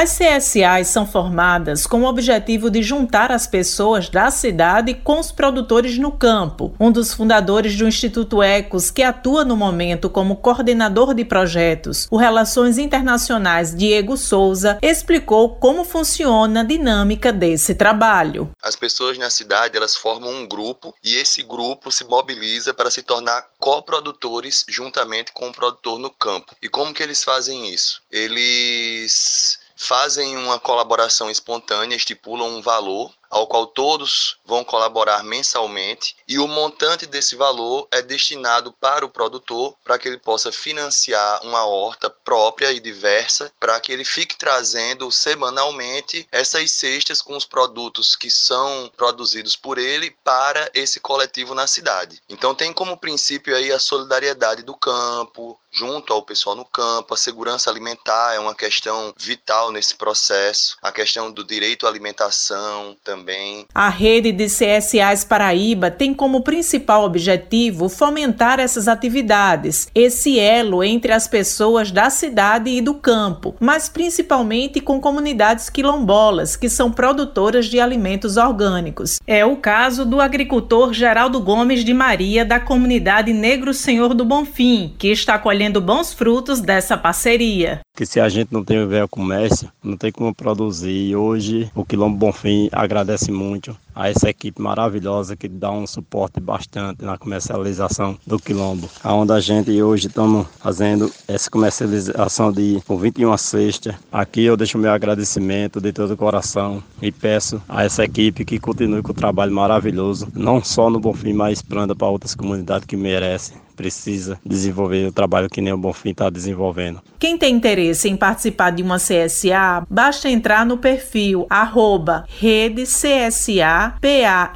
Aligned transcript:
As 0.00 0.16
CSAs 0.16 0.86
são 0.86 1.04
formadas 1.04 1.84
com 1.84 2.02
o 2.02 2.06
objetivo 2.06 2.70
de 2.70 2.84
juntar 2.84 3.32
as 3.32 3.48
pessoas 3.48 4.08
da 4.08 4.30
cidade 4.30 4.94
com 4.94 5.18
os 5.18 5.32
produtores 5.32 5.98
no 5.98 6.12
campo. 6.12 6.72
Um 6.78 6.92
dos 6.92 7.12
fundadores 7.12 7.74
do 7.76 7.84
Instituto 7.84 8.40
Ecos, 8.40 8.92
que 8.92 9.02
atua 9.02 9.44
no 9.44 9.56
momento 9.56 10.08
como 10.08 10.36
coordenador 10.36 11.14
de 11.14 11.24
projetos, 11.24 12.06
o 12.12 12.16
Relações 12.16 12.78
Internacionais 12.78 13.74
Diego 13.74 14.16
Souza, 14.16 14.78
explicou 14.80 15.56
como 15.56 15.82
funciona 15.82 16.60
a 16.60 16.64
dinâmica 16.64 17.32
desse 17.32 17.74
trabalho. 17.74 18.52
As 18.62 18.76
pessoas 18.76 19.18
na 19.18 19.30
cidade, 19.30 19.76
elas 19.76 19.96
formam 19.96 20.30
um 20.30 20.46
grupo 20.46 20.94
e 21.02 21.16
esse 21.16 21.42
grupo 21.42 21.90
se 21.90 22.04
mobiliza 22.04 22.72
para 22.72 22.88
se 22.88 23.02
tornar 23.02 23.48
coprodutores 23.58 24.64
juntamente 24.68 25.32
com 25.32 25.48
o 25.48 25.52
produtor 25.52 25.98
no 25.98 26.10
campo. 26.10 26.54
E 26.62 26.68
como 26.68 26.94
que 26.94 27.02
eles 27.02 27.24
fazem 27.24 27.68
isso? 27.74 28.00
Eles 28.12 29.57
fazem 29.78 30.36
uma 30.36 30.58
colaboração 30.58 31.30
espontânea, 31.30 31.96
estipulam 31.96 32.48
um 32.48 32.60
valor 32.60 33.14
ao 33.30 33.46
qual 33.46 33.66
todos 33.66 34.38
vão 34.44 34.64
colaborar 34.64 35.22
mensalmente 35.22 36.16
e 36.26 36.38
o 36.38 36.48
montante 36.48 37.06
desse 37.06 37.36
valor 37.36 37.86
é 37.90 38.00
destinado 38.00 38.72
para 38.72 39.04
o 39.04 39.08
produtor 39.08 39.76
para 39.84 39.98
que 39.98 40.08
ele 40.08 40.18
possa 40.18 40.50
financiar 40.50 41.42
uma 41.44 41.64
horta 41.66 42.08
própria 42.08 42.72
e 42.72 42.80
diversa 42.80 43.52
para 43.60 43.78
que 43.80 43.92
ele 43.92 44.04
fique 44.04 44.36
trazendo 44.36 45.10
semanalmente 45.10 46.26
essas 46.32 46.70
cestas 46.72 47.20
com 47.20 47.36
os 47.36 47.44
produtos 47.44 48.16
que 48.16 48.30
são 48.30 48.90
produzidos 48.96 49.56
por 49.56 49.78
ele 49.78 50.16
para 50.24 50.70
esse 50.74 51.00
coletivo 51.00 51.54
na 51.54 51.66
cidade. 51.66 52.22
Então 52.28 52.54
tem 52.54 52.72
como 52.72 52.96
princípio 52.96 53.54
aí 53.54 53.70
a 53.70 53.78
solidariedade 53.78 54.62
do 54.62 54.74
campo, 54.74 55.58
junto 55.70 56.12
ao 56.12 56.22
pessoal 56.22 56.56
no 56.56 56.64
campo, 56.64 57.14
a 57.14 57.16
segurança 57.16 57.70
alimentar 57.70 58.34
é 58.34 58.38
uma 58.38 58.54
questão 58.54 59.12
vital 59.16 59.70
nesse 59.70 59.94
processo, 59.94 60.76
a 60.82 60.90
questão 60.90 61.30
do 61.30 61.44
direito 61.44 61.86
à 61.86 61.90
alimentação 61.90 62.96
também 63.04 63.17
também. 63.18 63.64
A 63.74 63.88
rede 63.88 64.32
de 64.32 64.46
CSAs 64.46 65.24
Paraíba 65.24 65.90
tem 65.90 66.14
como 66.14 66.42
principal 66.42 67.04
objetivo 67.04 67.88
fomentar 67.88 68.60
essas 68.60 68.88
atividades, 68.88 69.88
esse 69.94 70.38
elo 70.38 70.82
entre 70.82 71.12
as 71.12 71.26
pessoas 71.26 71.90
da 71.90 72.10
cidade 72.10 72.70
e 72.70 72.80
do 72.80 72.94
campo, 72.94 73.54
mas 73.60 73.88
principalmente 73.88 74.80
com 74.80 75.00
comunidades 75.00 75.68
quilombolas, 75.68 76.56
que 76.56 76.68
são 76.68 76.90
produtoras 76.90 77.66
de 77.66 77.80
alimentos 77.80 78.36
orgânicos. 78.36 79.18
É 79.26 79.44
o 79.44 79.56
caso 79.56 80.04
do 80.04 80.20
agricultor 80.20 80.92
Geraldo 80.92 81.40
Gomes 81.40 81.84
de 81.84 81.94
Maria, 81.94 82.44
da 82.44 82.60
comunidade 82.60 83.32
Negro 83.32 83.74
Senhor 83.74 84.14
do 84.14 84.24
Bonfim, 84.24 84.94
que 84.98 85.08
está 85.08 85.38
colhendo 85.38 85.80
bons 85.80 86.12
frutos 86.12 86.60
dessa 86.60 86.96
parceria. 86.96 87.80
Que 87.96 88.06
se 88.06 88.20
a 88.20 88.28
gente 88.28 88.52
não 88.52 88.64
tem 88.64 88.80
o 88.80 88.88
velho 88.88 89.08
comércio, 89.08 89.70
não 89.82 89.96
tem 89.96 90.12
como 90.12 90.32
produzir. 90.34 91.08
E 91.08 91.16
hoje 91.16 91.70
o 91.74 91.84
Quilombo 91.84 92.16
Bonfim 92.16 92.68
agradece 92.70 93.07
agradece 93.08 93.32
muito 93.32 93.74
a 93.98 94.08
essa 94.08 94.30
equipe 94.30 94.62
maravilhosa 94.62 95.36
que 95.36 95.48
dá 95.48 95.72
um 95.72 95.84
suporte 95.84 96.38
bastante 96.38 97.04
na 97.04 97.18
comercialização 97.18 98.16
do 98.24 98.38
quilombo. 98.38 98.88
Onde 99.04 99.32
a 99.32 99.40
gente 99.40 99.82
hoje 99.82 100.06
estamos 100.06 100.46
fazendo 100.60 101.12
essa 101.26 101.50
comercialização 101.50 102.52
de 102.52 102.80
com 102.86 102.96
21 102.96 103.36
sexta. 103.36 103.98
Aqui 104.12 104.44
eu 104.44 104.56
deixo 104.56 104.78
meu 104.78 104.92
agradecimento 104.92 105.80
de 105.80 105.92
todo 105.92 106.12
o 106.12 106.16
coração 106.16 106.80
e 107.02 107.10
peço 107.10 107.60
a 107.68 107.84
essa 107.84 108.04
equipe 108.04 108.44
que 108.44 108.60
continue 108.60 109.02
com 109.02 109.10
o 109.10 109.14
trabalho 109.14 109.52
maravilhoso, 109.52 110.28
não 110.32 110.62
só 110.62 110.88
no 110.88 111.00
Bonfim, 111.00 111.32
mas 111.32 111.60
para 111.60 111.84
outras 112.06 112.36
comunidades 112.36 112.86
que 112.86 112.96
merecem 112.96 113.56
precisa 113.78 114.40
desenvolver 114.44 115.06
o 115.06 115.12
trabalho 115.12 115.48
que 115.48 115.60
nem 115.60 115.72
o 115.72 115.78
Bonfim 115.78 116.10
está 116.10 116.28
desenvolvendo. 116.28 117.00
Quem 117.16 117.38
tem 117.38 117.54
interesse 117.54 118.08
em 118.08 118.16
participar 118.16 118.70
de 118.70 118.82
uma 118.82 118.96
CSA, 118.96 119.86
basta 119.88 120.28
entrar 120.28 120.66
no 120.66 120.78
perfil 120.78 121.46
arroba 121.48 122.24
rede 122.40 122.82
CSA 122.82 123.87
PARA 124.00 124.52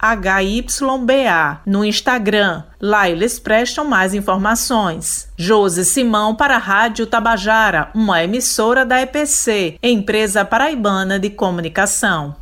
HYBA 0.00 1.60
no 1.66 1.84
Instagram. 1.84 2.62
Lá 2.80 3.08
eles 3.08 3.38
prestam 3.38 3.84
mais 3.84 4.14
informações. 4.14 5.28
Josi 5.36 5.84
Simão 5.84 6.34
para 6.34 6.54
a 6.54 6.58
Rádio 6.58 7.06
Tabajara, 7.06 7.90
uma 7.94 8.22
emissora 8.22 8.86
da 8.86 9.00
EPC, 9.00 9.78
empresa 9.82 10.44
paraibana 10.44 11.18
de 11.18 11.30
comunicação. 11.30 12.36